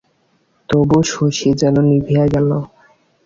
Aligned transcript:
তবু 0.69 0.97
শশী 1.11 1.49
যেন 1.61 1.75
নিভিয়া 1.89 2.25
গেল। 2.27 2.49